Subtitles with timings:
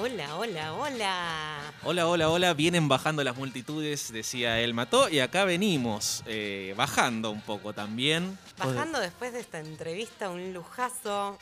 [0.00, 1.72] Hola, hola, hola.
[1.82, 2.54] Hola, hola, hola.
[2.54, 5.08] Vienen bajando las multitudes, decía él mató.
[5.08, 8.38] Y acá venimos, eh, bajando un poco también.
[8.58, 11.36] Bajando después de esta entrevista, un lujazo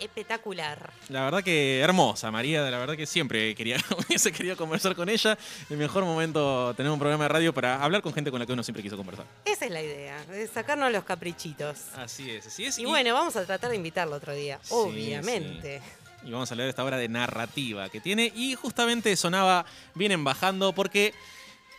[0.00, 0.90] espectacular.
[1.08, 2.68] La verdad que hermosa, María.
[2.68, 3.76] La verdad que siempre quería,
[4.08, 5.38] hubiese querido conversar con ella.
[5.68, 8.52] El mejor momento tener un programa de radio para hablar con gente con la que
[8.52, 9.26] uno siempre quiso conversar.
[9.44, 11.78] Esa es la idea, de sacarnos los caprichitos.
[11.94, 12.76] Así es, así es.
[12.80, 15.80] Y, bueno, vamos a tratar de invitarlo otro día, Sí, obviamente.
[16.24, 18.32] Y vamos a de esta obra de narrativa que tiene.
[18.34, 21.14] Y justamente sonaba Vienen bajando porque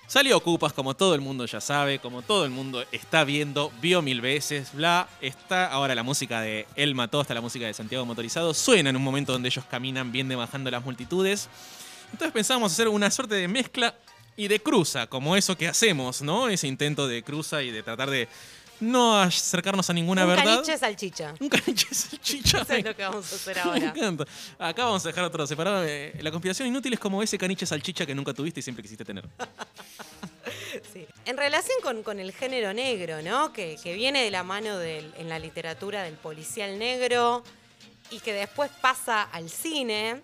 [0.07, 4.01] salió Ocupas, como todo el mundo ya sabe, como todo el mundo está viendo, vio
[4.01, 5.07] mil veces, bla.
[5.21, 8.53] Está ahora la música de El Mató, está la música de Santiago Motorizado.
[8.53, 11.49] Suena en un momento donde ellos caminan, vienen bajando las multitudes.
[12.11, 13.95] Entonces pensábamos hacer una suerte de mezcla
[14.35, 16.49] y de cruza, como eso que hacemos, ¿no?
[16.49, 18.27] Ese intento de cruza y de tratar de
[18.81, 20.43] no acercarnos a ninguna un verdad.
[20.55, 21.33] caniche salchicha.
[21.39, 22.61] Un caniche salchicha.
[22.61, 23.85] Eso es lo que vamos a hacer Me ahora.
[23.95, 24.25] encanta.
[24.59, 25.83] Acá vamos a dejar otro separado.
[25.85, 29.05] Eh, La conspiración inútil es como ese caniche salchicha que nunca tuviste y siempre quisiste
[29.05, 29.23] tener.
[30.93, 31.05] Sí.
[31.25, 33.51] En relación con, con el género negro, ¿no?
[33.53, 37.43] Que, que viene de la mano del- en la literatura del policial negro
[38.09, 40.21] y que después pasa al cine.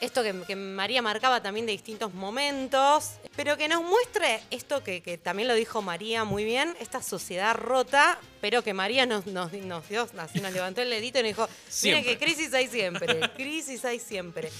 [0.00, 5.02] Esto que, que María marcaba también de distintos momentos, pero que nos muestre esto que,
[5.02, 9.52] que también lo dijo María muy bien, esta sociedad rota, pero que María nos, nos,
[9.52, 12.04] nos dio, así nos levantó el dedito y nos dijo, Siempre.
[12.04, 14.50] que crisis hay siempre, crisis hay siempre.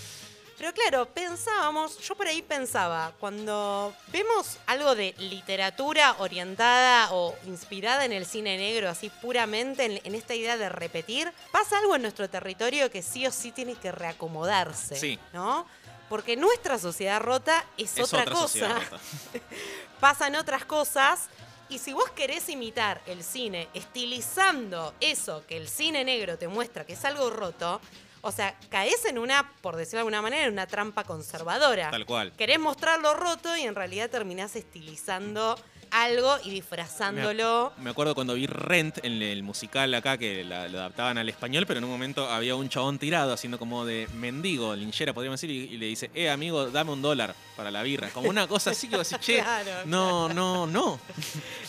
[0.60, 8.04] Pero claro, pensábamos, yo por ahí pensaba, cuando vemos algo de literatura orientada o inspirada
[8.04, 12.02] en el cine negro, así puramente en, en esta idea de repetir, pasa algo en
[12.02, 15.18] nuestro territorio que sí o sí tiene que reacomodarse, Sí.
[15.32, 15.66] ¿no?
[16.10, 19.00] Porque nuestra sociedad rota es, Es otra, otra cosa, rota.
[20.00, 21.28] pasan otras cosas.
[21.70, 26.84] Y si vos querés imitar el cine estilizando eso que el cine negro te muestra
[26.84, 27.80] que es algo roto,
[28.22, 31.90] o sea, caes en una, por decirlo de alguna manera, en una trampa conservadora.
[31.90, 32.32] Tal cual.
[32.32, 35.58] Querés mostrarlo roto y en realidad terminás estilizando
[35.90, 37.72] algo y disfrazándolo.
[37.78, 41.66] Me acuerdo cuando vi Rent en el musical acá, que la- lo adaptaban al español,
[41.66, 45.50] pero en un momento había un chabón tirado haciendo como de mendigo, linchera, podríamos decir,
[45.54, 48.08] y, y le dice, eh, amigo, dame un dólar para la birra.
[48.10, 51.00] Como una cosa así que vos decís, che, Claro, no, no, no,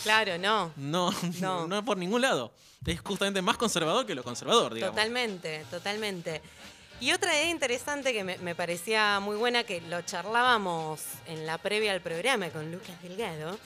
[0.03, 0.71] Claro, no.
[0.77, 1.13] no, No.
[1.39, 2.51] no, no por ningún lado.
[2.85, 4.95] Es justamente más conservador que lo conservador, digamos.
[4.95, 6.41] Totalmente, totalmente.
[6.99, 11.57] Y otra idea interesante que me, me parecía muy buena, que lo charlábamos en la
[11.57, 13.57] previa al programa con Lucas Delgado,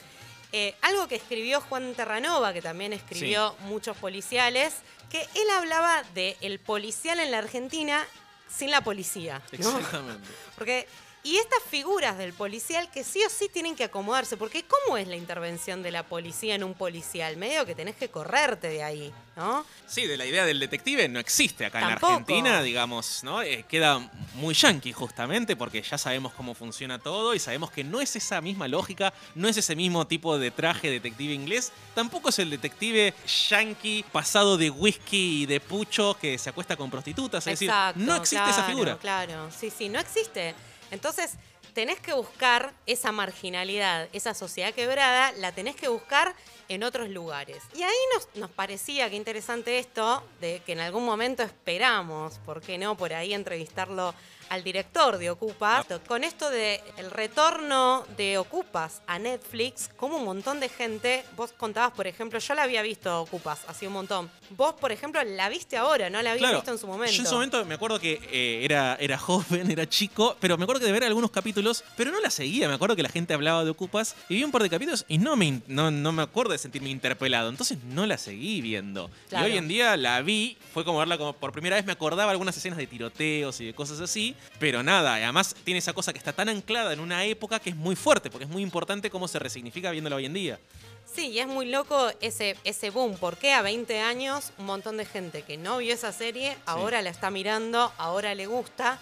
[0.58, 4.74] eh, algo que escribió Juan Terranova, que también escribió muchos policiales,
[5.10, 8.08] que él hablaba de el policial en la Argentina
[8.50, 9.42] sin la policía.
[9.52, 9.78] ¿no?
[9.78, 10.30] Exactamente.
[10.58, 10.88] Porque,
[11.25, 15.08] y estas figuras del policial que sí o sí tienen que acomodarse, porque ¿cómo es
[15.08, 17.36] la intervención de la policía en un policial?
[17.36, 19.66] Medio que tenés que correrte de ahí, ¿no?
[19.88, 22.06] Sí, de la idea del detective no existe acá Tampoco.
[22.06, 23.41] en Argentina, digamos, ¿no?
[23.41, 28.02] Eh, queda muy yankee justamente porque ya sabemos cómo funciona todo y sabemos que no
[28.02, 32.38] es esa misma lógica, no es ese mismo tipo de traje detective inglés, tampoco es
[32.38, 33.16] el detective
[33.50, 38.08] yankee pasado de whisky y de pucho que se acuesta con prostitutas, es Exacto, decir,
[38.14, 38.96] no existe esa figura.
[39.00, 40.53] Claro, sí, sí, no existe.
[40.91, 41.34] Entonces,
[41.73, 46.34] tenés que buscar esa marginalidad, esa sociedad quebrada, la tenés que buscar
[46.70, 47.64] en otros lugares.
[47.76, 52.62] Y ahí nos, nos parecía que interesante esto, de que en algún momento esperamos, ¿por
[52.62, 52.96] qué no?
[52.96, 54.14] Por ahí entrevistarlo
[54.50, 60.26] al director de Ocupas, con esto de el retorno de Ocupas a Netflix, como un
[60.26, 64.30] montón de gente, vos contabas, por ejemplo, yo la había visto Ocupas, hace un montón.
[64.52, 67.14] Vos, por ejemplo, la viste ahora, no la habías Claro, visto en su momento.
[67.16, 70.64] Yo en su momento me acuerdo que eh, era, era joven, era chico, pero me
[70.64, 72.68] acuerdo que de ver algunos capítulos, pero no la seguía.
[72.68, 75.18] Me acuerdo que la gente hablaba de Ocupas y vi un par de capítulos y
[75.18, 77.50] no me, no, no me acuerdo de sentirme interpelado.
[77.50, 79.10] Entonces no la seguí viendo.
[79.30, 79.48] Claro.
[79.48, 81.86] Y hoy en día la vi, fue como verla como por primera vez.
[81.86, 85.16] Me acordaba algunas escenas de tiroteos y de cosas así, pero nada.
[85.16, 88.30] Además tiene esa cosa que está tan anclada en una época que es muy fuerte,
[88.30, 90.60] porque es muy importante cómo se resignifica viéndola hoy en día.
[91.06, 95.06] Sí, y es muy loco ese, ese boom, porque a 20 años un montón de
[95.06, 99.00] gente que no vio esa serie, ahora la está mirando, ahora le gusta.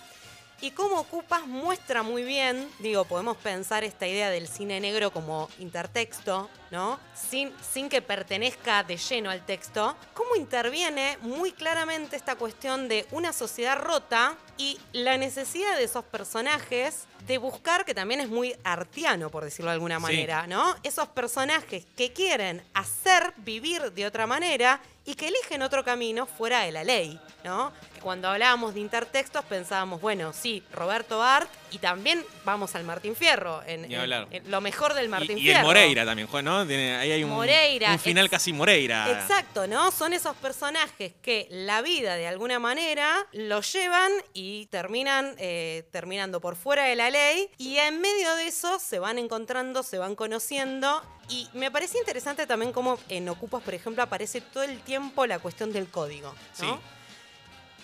[0.64, 5.50] Y cómo Ocupas muestra muy bien, digo, podemos pensar esta idea del cine negro como
[5.60, 7.02] intertexto, ¿no?
[7.14, 13.06] Sin, sin que pertenezca de lleno al texto, cómo interviene muy claramente esta cuestión de
[13.12, 18.56] una sociedad rota y la necesidad de esos personajes de buscar, que también es muy
[18.64, 20.02] artiano, por decirlo de alguna Sí.
[20.02, 20.76] manera, ¿no?
[20.84, 26.62] Esos personajes que quieren hacer vivir de otra manera y que eligen otro camino fuera
[26.62, 27.72] de la ley, ¿no?
[28.04, 33.64] cuando hablábamos de intertextos pensábamos, bueno, sí, Roberto Art y también vamos al Martín Fierro,
[33.66, 35.60] en, en- lo mejor del Martín y, y Fierro.
[35.62, 36.68] el Moreira también, Juan, ¿no?
[36.68, 39.10] Tiene- ahí hay un, Moreira, un final ex- casi Moreira.
[39.10, 39.90] Exacto, ¿no?
[39.92, 46.42] Son esos personajes que la vida de alguna manera los llevan y terminan eh, terminando
[46.42, 50.16] por fuera de la ley y en medio de eso se van encontrando, se van
[50.16, 55.26] conociendo y me parece interesante también cómo en Ocupas, por ejemplo, aparece todo el tiempo
[55.26, 56.76] la cuestión del código, ¿no?
[56.76, 56.80] Sí.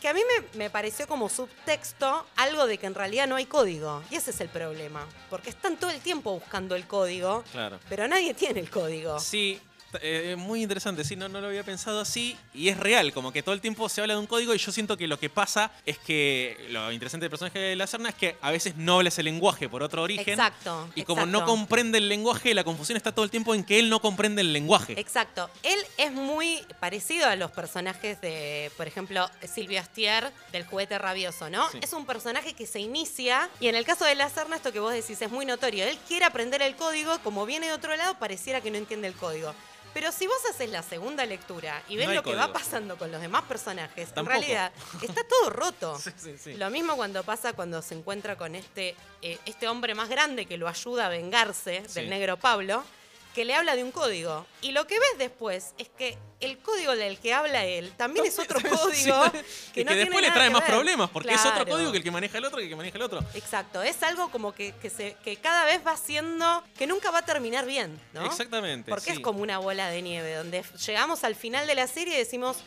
[0.02, 0.22] Que a mí
[0.54, 4.02] me, me pareció como subtexto algo de que en realidad no hay código.
[4.10, 5.06] Y ese es el problema.
[5.30, 7.80] Porque están todo el tiempo buscando el código, Claro.
[7.90, 9.20] pero nadie tiene el código.
[9.20, 9.60] Sí,
[10.02, 13.44] eh, muy interesante, sí, no, no lo había pensado así y es real, como que
[13.44, 15.72] todo el tiempo se habla de un código y yo siento que lo que pasa
[15.86, 19.10] es que lo interesante del personaje de la Serna es que a veces no habla
[19.10, 20.90] ese lenguaje por otro origen Exacto.
[20.96, 23.90] y como no comprende el lenguaje, la confusión está todo el tiempo en que él
[23.90, 25.00] no comprende el lenguaje.
[25.00, 25.50] Exacto.
[25.64, 31.50] Él es muy parecido a los personajes de, por ejemplo, Silvia Astier del juguete rabioso,
[31.50, 31.70] ¿no?
[31.72, 31.80] Sí.
[31.82, 34.80] Es un personaje que se inicia y en el caso de la Serna, esto que
[34.80, 35.84] vos decís es muy notorio.
[35.86, 39.14] Él quiere aprender el código, como viene de otro lado, pareciera que no entiende el
[39.14, 39.54] código.
[39.94, 43.12] Pero si vos haces la segunda lectura y ves No lo que va pasando con
[43.12, 44.36] los demás personajes, Tampoco.
[44.36, 44.72] en realidad
[45.02, 45.98] está todo roto.
[46.00, 46.54] Sí, sí, sí.
[46.54, 50.58] Lo mismo cuando pasa cuando se encuentra con este, eh, este hombre más grande que
[50.58, 52.84] lo ayuda a vengarse del negro Pablo,
[53.40, 54.46] que le habla de un código.
[54.62, 58.38] Y lo que ves después es que el código del que habla él también es
[58.38, 59.32] otro código Sí.
[59.74, 60.72] que, Y no que tiene después le trae más ver.
[60.72, 62.98] problemas, porque es otro código que el que maneja el otro que el que maneja
[62.98, 63.24] el otro.
[63.36, 67.20] Exacto, es algo como que, que, se, que cada vez va siendo, que nunca va
[67.20, 68.26] a terminar bien, ¿no?
[68.26, 68.90] Exactamente.
[68.90, 72.18] Porque es como una bola de nieve, donde llegamos al final de la serie y
[72.18, 72.58] decimos,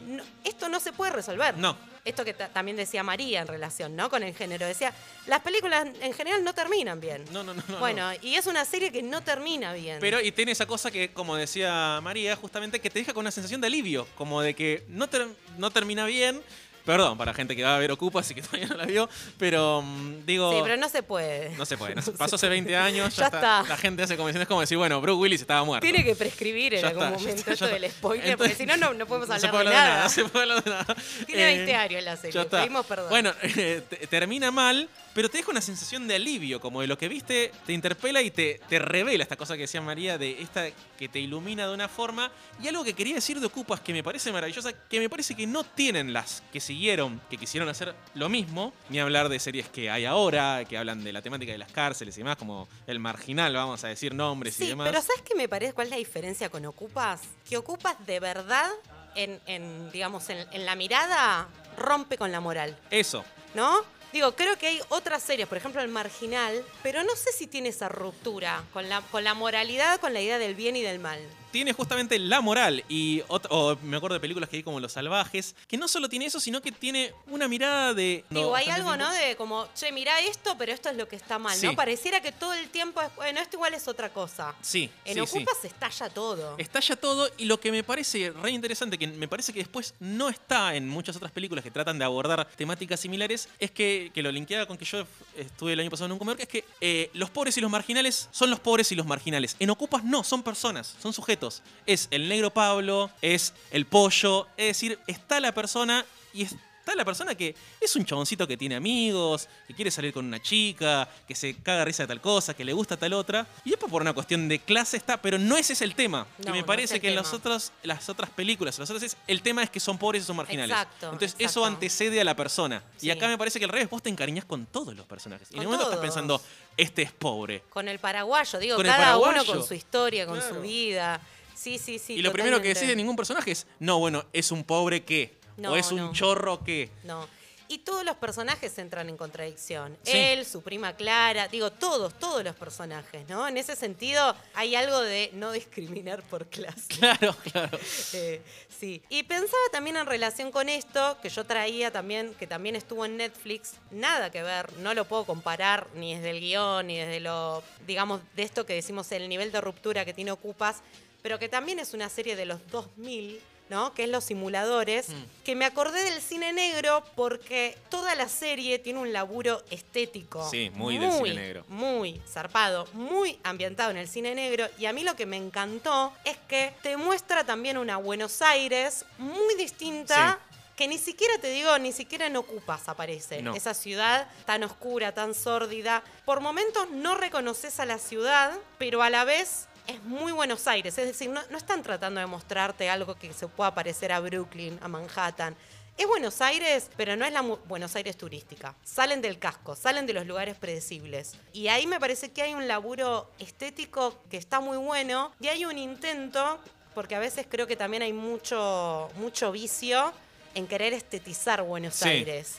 [0.00, 1.58] "No, esto no se puede resolver.
[1.58, 1.76] No.
[2.04, 4.10] Esto que ta- también decía María en relación, ¿no?
[4.10, 4.66] Con el género.
[4.66, 4.92] Decía,
[5.26, 7.24] las películas en general no terminan bien.
[7.30, 9.98] No, no, no, no, bueno, y es una serie que no termina bien.
[10.00, 13.30] Pero y tiene esa cosa que, como decía María, justamente que te deja con una
[13.30, 15.28] sensación de alivio, como de que no, ter-
[15.58, 16.42] no termina bien.
[16.84, 19.08] Perdón, para gente que va a ver Ocupas y que todavía no la vio,
[19.38, 20.52] pero mm, digo...
[20.52, 21.50] sí, pero no se puede.
[21.56, 23.60] No se puede, no se- pasó hace 20 años, ya, Ya está.
[23.60, 23.68] está.
[23.68, 25.82] La gente hace convenciones como decir, bueno, Bruce Willis estaba muerto.
[25.84, 28.56] Tiene que prescribir en Ya algún está, ya momento está, ya esto del spoiler, Entonces,
[28.56, 30.02] porque si no, no, no podemos hablar, se puede de hablar nada.
[30.04, 30.96] no se puede hablar de nada.
[31.26, 33.08] Tiene Eh, 20 años la serie, pedimos perdón.
[33.10, 36.96] Bueno, eh, te- termina mal, pero te deja una sensación de alivio, como de lo
[36.98, 40.64] que viste, te interpela y te, te revela esta cosa que decía María, de esta
[40.98, 42.30] que te ilumina de una forma.
[42.62, 45.46] Y algo que quería decir de Ocupas que me parece maravillosa, que me parece que
[45.46, 49.90] no tienen las que siguieron, que quisieron hacer lo mismo, ni hablar de series que
[49.90, 53.52] hay ahora, que hablan de la temática de las cárceles y demás, como El Marginal,
[53.54, 54.88] vamos a decir nombres y Sí, demás.
[54.88, 55.72] pero ¿sabes qué me parece?
[55.72, 57.20] ¿Cuál es la diferencia con Ocupas?
[57.48, 58.70] Que Ocupas de verdad,
[59.14, 63.24] en, en, digamos, en, en la mirada, rompe con la moral, Eso,
[63.54, 63.80] ¿no?
[64.12, 67.70] Digo, creo que hay otras series, por ejemplo El Marginal, pero no sé si tiene
[67.70, 71.20] esa ruptura con la, con la moralidad, con la idea del bien y del mal.
[71.52, 74.92] Tiene justamente la moral y ot- o me acuerdo de películas que hay como Los
[74.92, 78.24] Salvajes, que no solo tiene eso, sino que tiene una mirada de...
[78.30, 78.96] Digo, no, hay algo.
[78.96, 79.10] ¿no?
[79.12, 81.66] De como, che, mirá esto, pero esto es lo que está mal, Sí.
[81.66, 81.76] ¿no?
[81.76, 84.54] Pareciera que todo el tiempo es, bueno, esto igual es otra cosa.
[84.62, 85.20] Sí, En sí.
[85.20, 86.56] Ocupas estalla todo.
[86.58, 90.28] Estalla todo y lo que me parece re interesante, que me parece que después no
[90.28, 94.32] está en muchas otras películas que tratan de abordar temáticas similares, es que, que lo
[94.32, 95.06] linkeaba con que yo
[95.36, 97.70] estuve el año pasado en un comedor, que es que eh, los pobres y los
[97.70, 99.56] marginales son los pobres y los marginales.
[99.58, 101.41] En Ocupas no, son personas, son sujetos.
[101.86, 106.46] Es el negro Pablo, es el pollo, es decir, está la persona y
[106.82, 110.42] está la persona que es un chaboncito que tiene amigos, que quiere salir con una
[110.42, 113.46] chica, que se caga risa de tal cosa, que le gusta tal otra.
[113.64, 116.26] Y después por una cuestión de clase está, pero no ese es el tema.
[116.44, 119.42] que me parece el que en las otras, las otras películas, las otras es, el
[119.42, 120.70] tema es que son pobres y son marginales.
[120.76, 121.44] Exacto, Entonces exacto.
[121.46, 122.82] eso antecede a la persona.
[122.96, 123.06] Sí.
[123.06, 125.48] Y acá me parece que al revés, vos te encariñás con todos los personajes.
[125.52, 126.42] Y en un momento estás pensando,
[126.76, 127.62] este es pobre.
[127.70, 129.52] Con el paraguayo, digo, Con el cada uno paraguayo.
[129.60, 130.56] con su historia, con Claro.
[130.56, 131.20] su vida.
[131.54, 132.14] Sí, sí, sí.
[132.14, 132.80] y lo primero que totalmente.
[132.80, 135.40] decís de ningún personaje es, no, bueno, es un pobre qué.
[135.62, 136.12] No, o es un no.
[136.12, 136.90] chorro qué.
[137.04, 137.28] No.
[137.68, 139.96] Y todos los personajes entran en contradicción.
[140.02, 140.12] Sí.
[140.14, 143.48] Él, su prima Clara, digo, todos, todos los personajes, ¿no?
[143.48, 146.82] En ese sentido, hay algo de no discriminar por clase.
[146.98, 147.78] Claro, claro.
[148.12, 148.42] Eh,
[148.78, 149.00] sí.
[149.08, 153.16] Y pensaba también en relación con esto, que yo traía también, que también estuvo en
[153.16, 157.62] Netflix, nada que ver, no lo puedo comparar ni desde el guion, ni desde lo,
[157.86, 160.82] digamos, de esto que decimos, el nivel de ruptura que tiene Ocupas,
[161.22, 163.40] pero que también es una serie de los 2000.
[163.72, 163.94] ¿No?
[163.94, 165.24] Que es Los Simuladores, Mm.
[165.44, 170.46] que me acordé del cine negro porque toda la serie tiene un laburo estético.
[170.50, 171.64] Sí, muy del cine negro.
[171.68, 174.66] Muy zarpado, muy ambientado en el cine negro.
[174.78, 179.06] Y a mí lo que me encantó es que te muestra también una Buenos Aires
[179.18, 180.38] muy distinta.
[180.76, 183.40] Que ni siquiera te digo, ni siquiera en Ocupas aparece.
[183.42, 183.54] No.
[183.54, 186.02] Esa ciudad tan oscura, tan sórdida.
[186.24, 190.96] Por momentos no reconoces a la ciudad, pero a la vez es muy Buenos Aires.
[190.98, 194.78] Es decir, no, no están tratando de mostrarte algo que se pueda parecer a Brooklyn,
[194.82, 195.56] a Manhattan.
[195.98, 198.74] Es Buenos Aires, pero no es la Buenos Aires turística.
[198.82, 201.34] Salen del casco, salen de los lugares predecibles.
[201.52, 205.66] Y ahí me parece que hay un laburo estético que está muy bueno y hay
[205.66, 206.58] un intento,
[206.94, 210.12] porque a veces creo que también hay mucho, mucho vicio
[210.54, 212.58] en querer estetizar Buenos Aires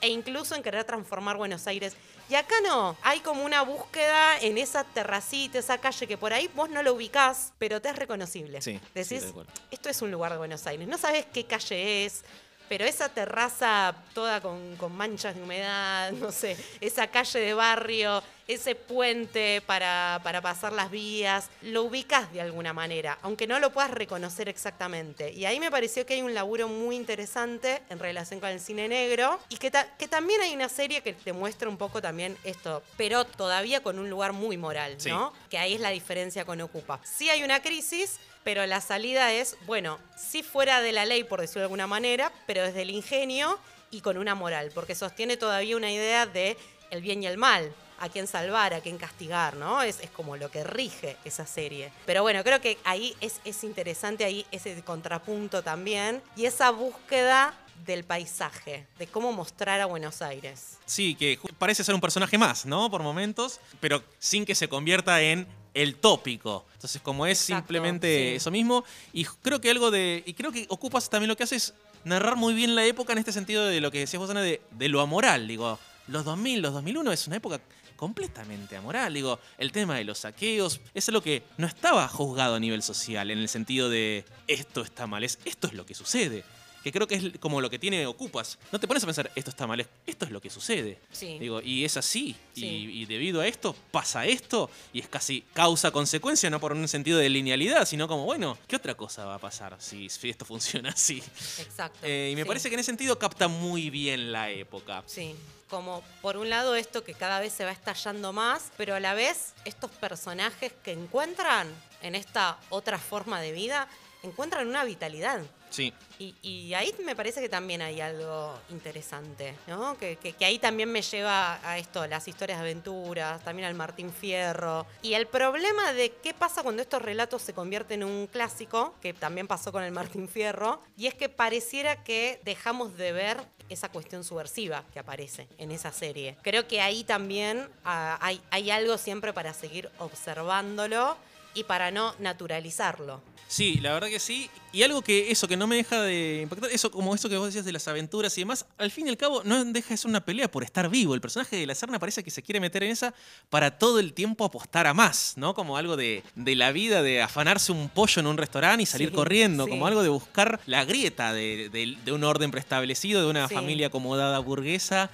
[0.00, 1.96] e incluso en querer transformar Buenos Aires.
[2.30, 6.48] Y acá no, hay como una búsqueda en esa terracita, esa calle que por ahí
[6.54, 8.62] vos no lo ubicás, pero te es reconocible.
[8.62, 9.34] Sí, Decís,
[9.72, 10.86] esto es un lugar de Buenos Aires.
[10.86, 12.22] No sabes qué calle es,
[12.70, 18.76] pero esa terraza toda con, manchas de humedad, no sé, esa calle de barrio, ese
[18.76, 23.90] puente para, para, pasar las vías, lo ubicas de alguna manera, aunque no lo puedas
[23.90, 25.32] reconocer exactamente.
[25.32, 28.86] Y ahí me pareció que hay un laburo muy interesante en relación con el cine
[28.86, 32.84] negro y que, que también hay una serie que te muestra un poco también esto,
[32.96, 35.32] pero todavía con un lugar muy moral, ¿no?
[35.48, 37.00] Que ahí es la diferencia con Ocupa.
[37.02, 41.40] Sí hay una crisis, pero la salida es, bueno, sí fuera de la ley, por
[41.40, 43.60] decirlo de alguna manera, pero desde el ingenio
[43.92, 46.56] y con una moral, porque sostiene todavía una idea de
[46.90, 49.82] el bien y el mal, a quién salvar, a quién castigar, ¿no?
[49.82, 51.92] Es, es como lo que rige esa serie.
[52.06, 57.54] Pero bueno, creo que ahí es, es interesante ahí ese contrapunto también y esa búsqueda
[57.86, 60.78] del paisaje, de cómo mostrar a Buenos Aires.
[60.86, 62.90] Sí, que parece ser un personaje más, ¿no?
[62.90, 66.64] Por momentos, pero sin que se convierta en el tópico.
[66.74, 70.22] Entonces, como es simplemente eso mismo, y creo que algo de.
[70.26, 71.74] Y creo que Ocupas también lo que hace es
[72.04, 74.62] narrar muy bien la época en este sentido de lo que decías vos, Ana, de,
[74.70, 75.46] de lo amoral.
[75.46, 77.60] Digo, los 2000, los 2001 es una época
[77.96, 79.12] completamente amoral.
[79.12, 83.30] Digo, el tema de los saqueos es algo que no estaba juzgado a nivel social,
[83.30, 86.44] en el sentido de esto está mal, es, esto es lo que sucede
[86.82, 88.58] que creo que es como lo que tiene Ocupas.
[88.72, 90.98] No te pones a pensar, esto está mal, esto es lo que sucede.
[91.20, 92.36] Digo, y es así.
[92.54, 97.28] Y, debido a esto pasa esto, y es casi causa-consecuencia, no por un sentido de
[97.28, 101.22] linealidad, sino como, bueno, ¿qué otra cosa va a pasar si, esto funciona así?
[101.58, 101.98] Exacto.
[102.02, 105.02] Eh, y me parece que en ese sentido capta muy bien la época.
[105.06, 105.34] Sí
[105.70, 109.14] como por un lado esto que cada vez se va estallando más, pero a la
[109.14, 111.68] vez estos personajes que encuentran
[112.02, 113.88] en esta otra forma de vida,
[114.22, 115.40] encuentran una vitalidad.
[115.70, 115.92] Sí.
[116.18, 119.96] Y, ahí me parece que también hay algo interesante, ¿no?
[119.96, 124.84] Que, ahí también me lleva a esto, las historias de aventuras, también al Martín Fierro.
[125.00, 129.14] Y el problema de qué pasa cuando estos relatos se convierten en un clásico, que
[129.14, 133.38] también pasó con el Martín Fierro, y es que pareciera que dejamos de ver
[133.70, 136.36] esa cuestión subversiva que aparece en esa serie.
[136.42, 141.16] Creo que ahí también ah, hay, hay algo siempre para seguir observándolo
[141.54, 143.22] y para no naturalizarlo.
[143.50, 144.48] Sí, la verdad que sí.
[144.72, 147.46] Y algo que eso que no me deja de impactar, eso como eso que vos
[147.46, 150.08] decías de las aventuras y demás, al fin y al cabo no deja de ser
[150.08, 151.16] una pelea por estar vivo.
[151.16, 153.12] El personaje de la Serna parece que se quiere meter en esa
[153.48, 155.54] para todo el tiempo apostar a más, ¿no?
[155.54, 159.66] Como algo de, la vida, de afanarse un pollo en un restaurante y salir corriendo,
[159.66, 165.10] como algo de buscar la grieta de, un orden preestablecido, de una familia acomodada burguesa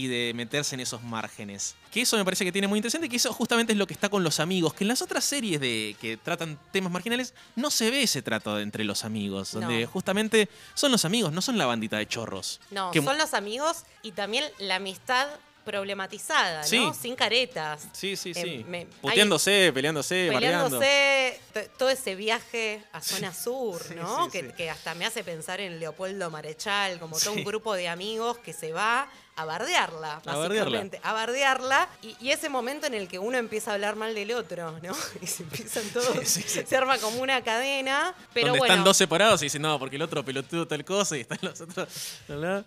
[0.00, 1.74] y de meterse en esos márgenes.
[1.90, 4.08] Que eso me parece que tiene muy interesante, que eso justamente es lo que está
[4.08, 7.90] con los amigos, que en las otras series de que tratan temas marginales no se
[7.90, 11.98] ve ese trato entre los amigos, donde justamente son los amigos, no son la bandita
[11.98, 12.60] de chorros.
[12.70, 15.28] No, son los amigos y también la amistad
[15.64, 16.94] problematizada, ¿no?
[16.94, 17.86] Sin caretas.
[17.92, 18.64] Sí, sí, sí.
[19.00, 21.40] Puteándose, peleándose, Peleándose,
[21.78, 24.30] todo ese viaje a zona sur, ¿no?
[24.30, 28.52] que, hasta me hace pensar en Leopoldo Marechal, como todo un grupo de amigos que
[28.52, 29.08] se va
[29.40, 31.00] a bardearla, básicamente.
[31.02, 31.88] A bardearla.
[32.02, 34.94] y, ese momento en el que uno empieza a hablar mal del otro, ¿no?
[35.22, 38.14] Y se empiezan todos, se arma como una cadena.
[38.32, 38.74] Pero Donde bueno.
[38.74, 41.60] están dos separados y dicen, no, porque el otro pelotudo tal cosa y están los
[41.60, 41.88] otros.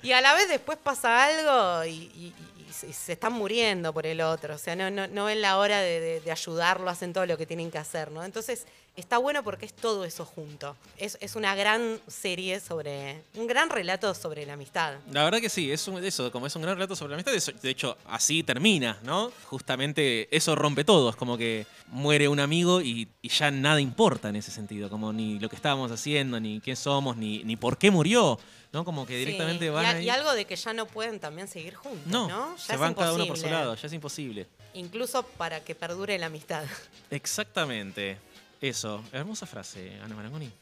[0.01, 2.33] Y a la vez después pasa algo y
[2.73, 6.21] se están muriendo por el otro, o sea, no, no, no ven la hora de,
[6.31, 8.23] ayudarlo, hacen todo lo que tienen que hacer, ¿no?
[8.23, 8.65] Entonces,
[8.95, 10.75] está bueno porque es todo eso junto.
[10.97, 14.95] Es, una gran serie sobre, un gran relato sobre la amistad.
[15.11, 17.69] La verdad que sí, es eso, como es un gran relato sobre la amistad, de
[17.69, 19.31] hecho, así termina, ¿no?
[19.45, 24.35] Justamente eso rompe todo, es como que muere un amigo y, ya nada importa en
[24.35, 27.89] ese sentido, como ni lo que estábamos haciendo, ni quién somos, ni, ni por qué
[27.89, 28.39] murió.
[28.71, 28.83] ¿no?
[28.83, 32.07] Como que directamente van y, y, algo de que ya no pueden también seguir juntos,
[32.07, 32.27] ¿no?
[32.27, 32.57] ¿no?
[32.57, 34.47] se van cada uno por su lado, ya es imposible.
[34.73, 36.63] Incluso para que perdure la amistad.
[37.11, 38.17] Exactamente.
[38.63, 39.03] Eso.
[39.11, 40.53] Hermosa frase, Ana Marangoni.